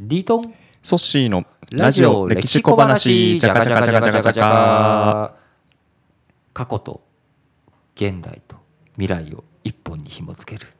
[0.00, 0.54] リートン？
[0.82, 3.38] ソッシーのラジオ歴史小話。
[3.38, 5.34] じゃかじゃかじゃかじゃかじゃか
[6.52, 7.02] 過去と
[7.94, 8.56] 現代と
[8.98, 10.70] 未来を一本に紐付ける。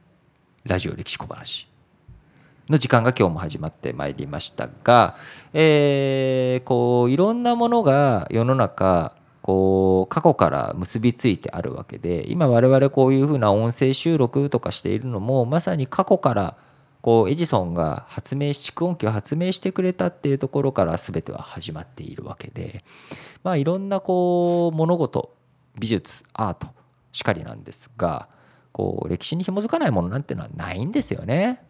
[0.65, 1.67] ラジオ歴史小話。
[2.69, 5.15] の時間が今日も始まってまいりましたが、
[5.53, 16.55] えーこういろんなものが世の中こう過去から結びついてあるわけで今我々こういうふうな音声収録とかしているのもまさに過去から
[17.03, 22.85] こうエジソンが発明し蓄音機を発明してくれたっていうところから全ては始まっているわけで
[23.43, 25.35] まあいろんなこう物事
[25.77, 26.67] 美術アート
[27.11, 28.29] しかりなんですが
[28.71, 31.61] こう歴史に紐づかないものなんていうのはないんですよね。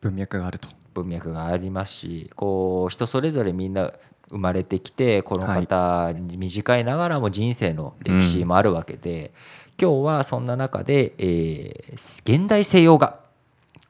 [0.00, 0.68] 文脈があると。
[0.94, 3.92] 文脈がありますしこう人それぞれみんな
[4.30, 9.32] 生まれてきてこの方、短いながらも人生の歴史もあるわけで、
[9.80, 13.20] 今日はそんな中で、えー現代西洋画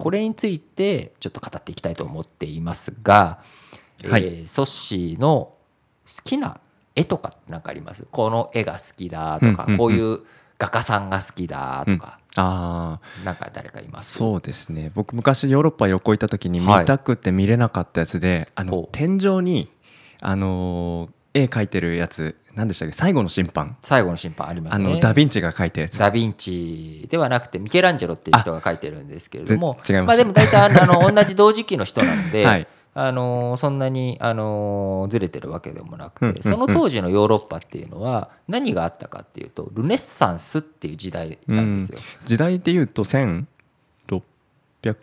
[0.01, 3.41] これについてちょっと語っていきたいと思っていますが、
[4.09, 4.25] はい。
[4.25, 5.55] えーソッシーの
[6.07, 6.59] 好きな
[6.97, 8.07] 絵とかなんかあります？
[8.11, 9.77] この絵が好きだとか、うんうんうん。
[9.79, 10.21] こういう
[10.59, 14.15] 画家さんが好きだとか、ああなんか誰かいます？
[14.19, 14.91] そうですね。
[14.95, 16.85] 僕昔ヨーロッパ旅行行った時に見はい。
[16.87, 18.81] たくて見れなかったやつで、あほう。
[18.83, 19.71] の天井に
[20.21, 22.93] あのー絵描いてるやつ何でしたっけ？
[22.93, 23.77] 最後の審判。
[23.81, 25.99] 最後の審判ありますあねのダヴィンチが描いたやつ。
[25.99, 32.67] ダ・ヴィンチではなくてミケランジェロっていう人が書いてるんですけれどもぜ違いままあでも大体あの 同じ同時期の人なので、はい。
[32.93, 36.43] あのそんなにあのずれてるわけでもなくて、うんうんうん。
[36.43, 41.99] その当時のヨーロッパっていうのは何があったかっていうとルネッサンスっていう時代なんですよ。
[42.25, 43.45] 時代でいうと1600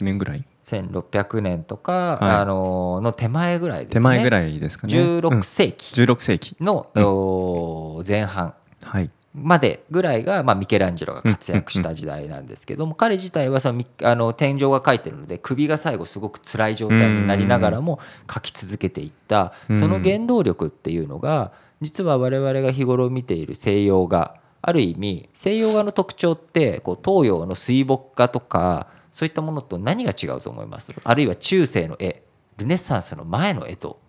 [0.02, 2.35] 年ぐらい1600年とか、はい。
[2.35, 3.93] あのの手前ぐらいですね。
[3.93, 4.93] 手前ぐらいですかね。
[4.93, 6.01] 16世紀。
[6.01, 6.57] うん16世紀。
[6.59, 8.53] の、お前半。
[8.83, 9.09] はい。
[9.33, 19.79] までぐらいが、まあ、ミケランジェロが活躍した時代なんですけども彼自体はそのみあの天井が描いてるので首が最後すごく辛い状態になりながらも描き続けていったうん。
[19.79, 24.35] その原動力っていうのが実は我々が日頃見ている西洋画。
[24.59, 28.87] ある意味西洋画の特徴ってこう東洋の水墨画とか
[29.17, 30.94] そういったものと何が違うと思います？
[31.04, 32.22] あるいは中世の絵
[32.58, 34.00] ルネッサンスの前の絵と。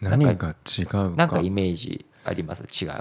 [0.00, 0.34] 何が違
[0.84, 1.10] うか？
[1.14, 2.62] なんかイメージあります？
[2.62, 2.92] 違う。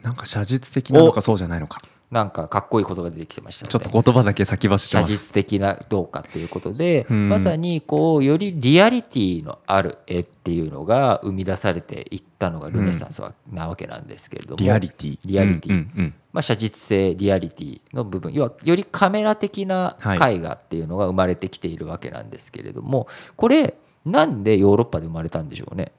[0.00, 1.82] なんか写実的なのかそうじゃないのか。
[2.10, 5.12] なんかかっこいい言葉出てきてましたねちょっと言葉だけ先走って写ます。
[5.12, 7.28] 実的などうかっていうことで、うん。
[7.28, 15.18] まさにこうよりリアリティのある絵っていうのが生み出されていったのがルネサンスはなわけなんですけれども、リアリティ。
[15.26, 15.72] リアリティ。
[15.72, 18.32] うんうんうんまあ、写実性リアリティの部分。
[18.32, 23.06] 要はよりカメラ的な絵画っていうのが生まれてきているわけなんですけれども
[23.36, 23.74] これ
[24.04, 25.92] なんでヨーロッパで生まれたんでしょうね？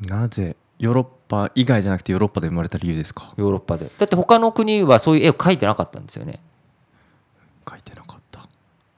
[0.00, 3.34] なぜヨーロッパ以外じゃなくてヨーロッパで生まれた理由ですか？
[3.36, 3.90] ヨーロッパで。
[3.98, 6.40] だって他の国はそういう絵を描いてなかったんですよね。
[7.68, 8.48] 書いてなかった。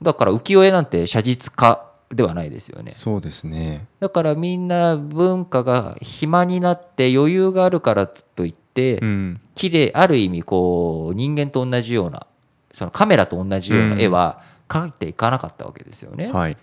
[0.01, 2.93] だから浮世絵なんて写実家ではないですよね。
[2.93, 3.87] そうですね。
[4.00, 9.41] だからみんな文化が暇になって余裕があるからといってうん。
[9.55, 12.27] 綺麗ある意味こう人間と同じような
[12.71, 16.31] そのカメラと同じような絵は描いていかなかったわけですよね。
[16.31, 16.56] はい。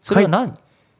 [0.00, 0.56] それは何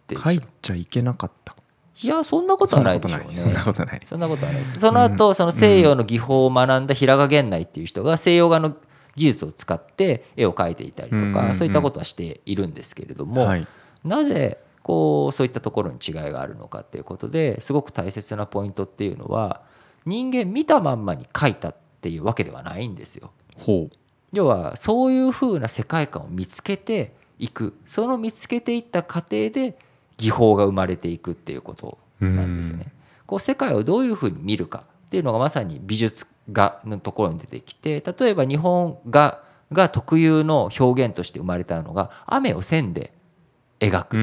[0.08, 1.54] でしょう書いちゃいけなかった。
[2.02, 3.36] いやそんなことはないでしょうね。
[3.36, 4.00] そんなことない。
[4.04, 4.64] そんなことはない。
[4.64, 8.74] その後その西洋の技法を学んだ平賀源内っていう人が西洋画の
[9.16, 13.66] 技術を使って絵を描いていたりとかそういったことはしているんですけれども、はい。
[14.04, 19.62] なぜこうそういったところに違いがあるのかっていうことですごく大切なポイントっていうのは
[20.04, 23.32] 人間見たまんまに描いたっていうわけではないんですよ。
[24.32, 27.74] 要はそういう風な世界観を見つけていく。
[27.86, 29.78] その見つけていった過程で
[30.18, 32.92] 技法が生まれていくっていうことなんですね。
[33.26, 43.12] こう世界をどういう風に見るかっていうのがまさに美術画のところに出てきて例えば日本画が特有の表現として生まれたのが雨を線で
[43.80, 44.16] 描く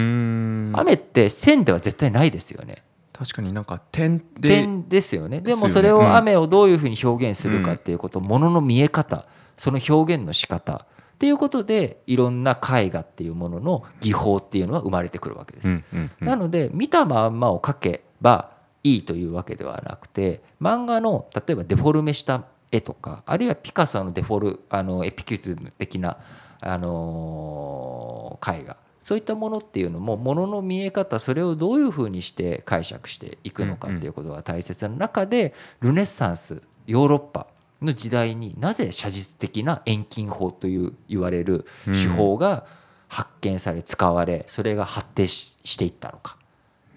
[0.80, 2.84] 雨って線では絶対ないですよね。
[3.14, 5.42] 確かになんか点で点ですよね。
[5.42, 9.28] でもそれを雨をどういうふうに表現するかっていうこと、ものの見え方
[9.58, 15.70] その表現の仕方っていうことでいろんな絵画っていうものの技法っていうのは生まれてくるわけです。
[15.70, 18.51] うんうんうんなので見たまんまを描けば
[18.84, 26.18] いいというわけではなくて漫画の例えばデフォルメした絵とかあるいはピカソのデフォルあのエピキューズム的な、
[26.62, 37.48] あのー絵画そういったものっていうのもものの見え方それをどういうふうにして解釈していくのかっていうことが大切な中でルネッサンスヨーロッパ
[37.82, 42.66] の時代になぜ写実的な遠近法という言われる手法が
[43.08, 46.38] 発見され使われそれが発展ししていったのか。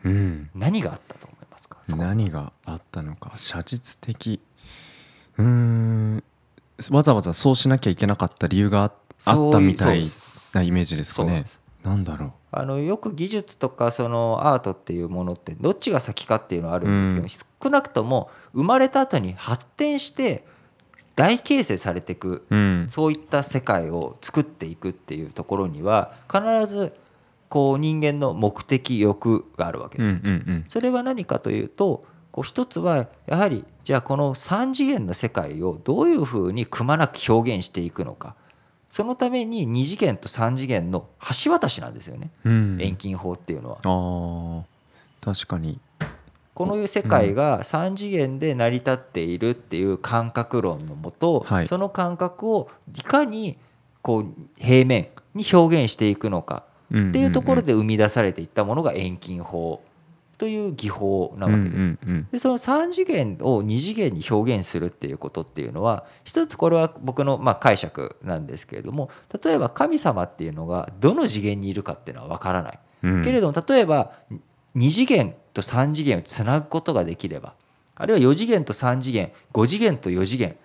[0.05, 0.51] うん。
[0.55, 1.27] 何があったと
[1.89, 3.33] 何があったのか。
[3.37, 4.41] 写実的。
[5.37, 6.25] うーん。
[6.91, 8.93] わざわざそうしなきゃいけなかった理由があ
[9.27, 10.05] あったみたい
[10.53, 11.45] なイメージですかね。
[11.83, 17.29] なんだろあのよく技術とかそのアートっていうものってどっちが先かっていうのはあるんですけど、うん。
[17.29, 20.45] 少なくとも生まれた後に発展して
[21.17, 22.87] 大形成されていくううん。
[22.89, 26.95] そういった世界を作っていくっていうところには必ず
[27.55, 30.21] こう人間の目的欲があるわけです。
[30.67, 38.35] それは何かというとこう一つはやはりじゃあこの3次元の世界をどういうふうにくまなく表現していくのか。
[38.91, 41.07] そのために2次元と3次元の
[41.45, 42.33] 橋渡しなんですよね。
[42.45, 42.79] うん。
[42.81, 44.65] 遠近法っていうのは。
[45.21, 45.79] 確かに。
[46.55, 51.67] この世界が3次元で成り立っているっていう感覚論のもと、はい。
[51.67, 53.57] その感覚をいかに
[54.03, 54.27] こう
[54.59, 59.83] 平面に表現していくのかっていうところで生み出されていったものが遠近法
[60.39, 61.99] という技法なわけです。
[62.33, 69.11] でその3次元を2次元に表現するっていうことっていうのは一つこれは僕のまあ解釈なんですけれども
[69.43, 72.79] 例えば神様っていうのがどの次元にいるかっていうのは分からない。
[73.05, 74.13] うんけれども例えば
[74.77, 77.55] 2次元と3次元をつなぐことができれば
[77.95, 80.57] あるいは4次元と3次元5次元と4次元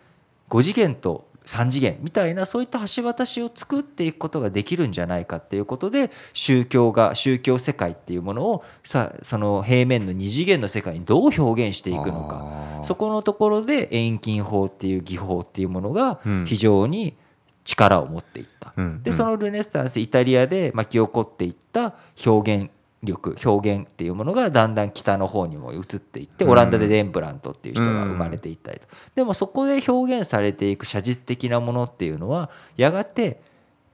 [0.50, 12.46] 5次元と3次元みたいなそういった橋渡しを作っていくことができるんじゃないかっていうことで宗教が宗教世界っていうものをさその平面の2次元の世界にどう表現していくのか。
[12.84, 16.46] そこのところで遠近法っていう技法っていうものがうん。
[16.46, 17.16] 非常に
[17.64, 18.74] 力を持っていった。
[18.76, 19.04] うん。
[19.04, 21.96] でそのルネッサンスイタリアで巻き起こっていった
[22.26, 22.72] 表現
[23.04, 26.51] 力表現っていうものがだんだん北の方にも移っていってうん。
[26.51, 28.88] オランダでレンブラントっていう人が生まれていったりと。
[29.16, 33.40] でもそこで表現されていく写実的なものっていうのはやがて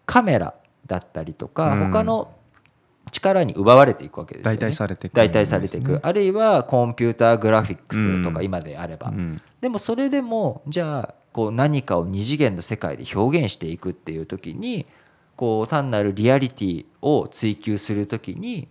[0.05, 0.55] カメラ
[0.85, 1.91] だったりとかうん。
[1.91, 2.33] 他の
[3.11, 4.57] 力に奪われていくわけですよね。
[4.57, 5.13] 代替されていく。
[5.13, 5.99] 代替されていく。
[6.01, 9.41] あるいはコンピューターグラフィックスとかうん今であれば、うん。
[9.61, 14.85] でもそれでもじゃあこう何かを二次元の世界で表現していくっていう時に
[15.35, 18.67] こう単なるリアリティを追求する時に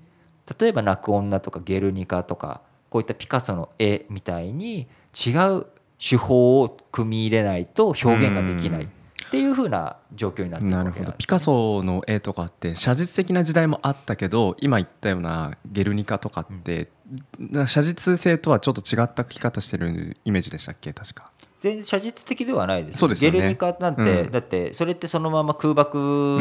[0.58, 2.60] 例えば泣く女とかゲルニカとか
[2.90, 5.66] こういったピカソの絵みたいに違う
[5.98, 8.88] 手法を組み入れないと表現ができないっ
[9.30, 11.14] ていう風な状況になってるほどけなんですね。
[11.18, 16.90] ピカソの絵とかって写実的な時代もあったけど今言ったような「ゲルニカ」とかって、
[17.38, 20.92] な写実性とはちょっと違った描き方してるイメージでしたっけ？
[20.92, 21.32] 確か
[21.64, 23.38] 全然写実的ではないですそうですよね。
[23.38, 24.30] ゲルニカなんて、うん。
[24.30, 25.96] だってそれってそのまま空爆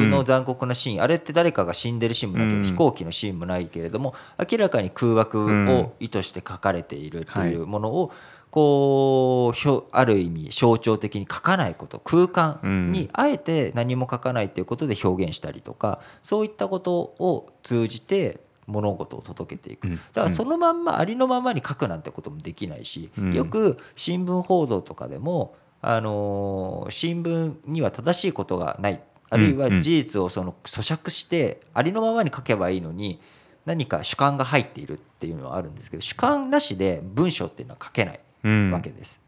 [0.10, 2.66] の残酷なシーン、あれって誰かが死んでるシーンもないけど、うん。
[2.66, 4.16] 飛行機のシーンもないけれども
[4.52, 8.12] 明らかに空爆を意図して描かれているっていうものを、
[8.52, 12.00] こうひょある意味象徴的に描かないこと。
[12.00, 19.88] 空間にあえて何も描かないということで表現したりとかそういったことを通じて物事を届けていく。
[19.88, 19.95] うん。
[19.95, 23.33] だからそのまんまありのままに書くなんてこともできないし、うん。
[23.33, 29.01] よく新聞報道とかでも、あのー新聞には正しいことがない。
[29.30, 33.19] あるいは事実をその咀嚼してありのままに書けばいいのに
[33.65, 38.71] 何か主観が入っているっていうのはあるんですけど主観なしで文章っていうのは書けないうん。
[38.71, 39.19] わけです。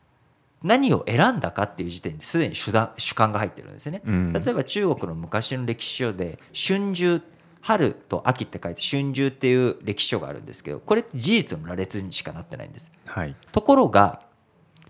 [0.61, 2.71] 何を選んだかっていう時点ですでに主
[3.13, 4.01] 観が入ってるんですよね。
[4.05, 4.33] うん。
[4.33, 7.21] 例えば中国の昔の歴史書で春秋
[7.65, 12.91] 春と秋って書いて春秋っていう歴史書があるんですけどこれって事実の羅列にしかなってないんです。
[13.07, 13.35] はい。
[13.51, 14.21] ところが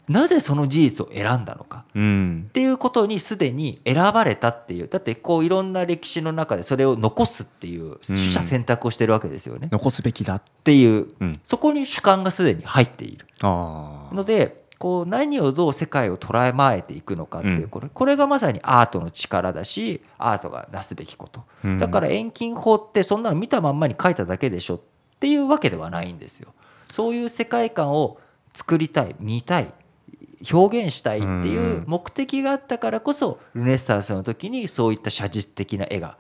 [0.10, 2.46] なぜその事実を選んだのかうん。
[2.50, 10.40] っていうことにすでに選ばれたっていうだってこういろんな歴史の中でそれを残すっていう取捨選択をしてるわけですよね、っ残すべきだ。
[10.40, 11.40] ていううん。
[11.46, 13.26] そこに主観がすでに入っている。
[13.42, 17.70] のでこう何をどう世界を捉えまえていくのかっていううん。
[17.70, 21.44] これこれがまさにアートの力だしアートがなすべきこと。
[21.64, 21.78] うん。
[21.78, 24.82] だから遠近法ってそんなの見たまんまに書いただけでしょっ
[25.20, 26.54] ていうわけではないんですよ。
[26.92, 28.20] そういう世界観を
[28.54, 29.74] 作りたい見たい
[30.52, 36.18] 表現したいっていう目的があったからこそルネッサンスの時にそういった写実的な絵が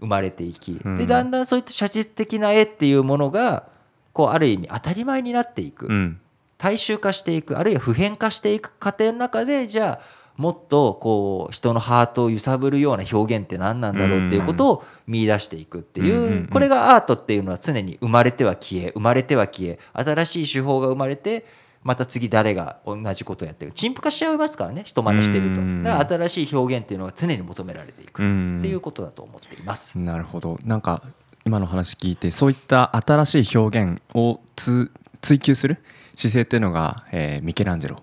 [0.00, 0.98] 生まれていきうん。
[0.98, 3.68] でだんだんそういった写実的な絵っていうものが
[4.12, 5.86] こうある意味当たり前になっていく。
[5.86, 6.20] うん
[6.58, 21.46] 大衆化していくあるいは普遍化していく過程の中でじゃあもっとこう人のハートを揺さぶるような表現って何なんだろうっていうことを見出していくっていうこれがアートっていうのは常に生まれては消え生まれては消え新しい手法が生まれて
[21.84, 25.60] また次誰が同じことをやってる陳腐化しちゃいますからね人真似してると。
[25.60, 29.98] うんだから新しい表現っていうのは常に求められていくうんっていうことだと思っています。
[29.98, 30.58] なるほど。
[30.64, 31.02] なんか
[31.44, 35.76] 今の話聞いてそういった新しい表現をつ追求する
[36.16, 38.02] 姿勢っていうのが、えーミケランジェロ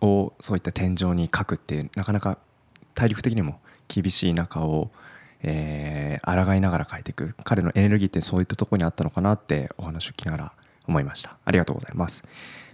[0.00, 2.38] をそういった天井に描くってなかなか
[2.94, 4.90] 体力的にも厳しい中を、
[5.42, 7.34] えー抗いながら描いていく。
[7.44, 10.52] 彼のエネルギーってそういったところにあったのかなってお話を聞きながら
[10.86, 11.36] 思いました。
[11.44, 12.22] ありがとうございます。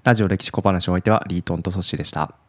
[0.04, 2.47] ラジオ歴史小話お相手はリートンとソッシーでした。